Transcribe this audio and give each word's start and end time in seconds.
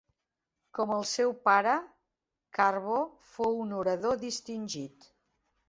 Com 0.77 0.93
el 0.95 1.05
seu 1.09 1.33
pare, 1.47 1.75
Carbo 2.61 2.97
fou 3.37 3.63
un 3.67 3.79
orador 3.83 4.21
distingit. 4.27 5.11